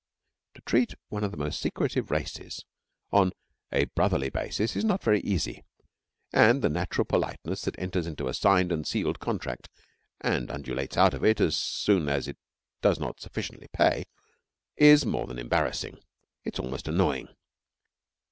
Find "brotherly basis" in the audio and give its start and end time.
3.85-4.75